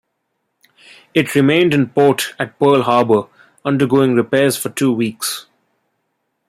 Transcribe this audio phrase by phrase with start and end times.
[1.13, 3.27] It remained in port at Pearl Harbor
[3.63, 5.45] undergoing repairs for two weeks.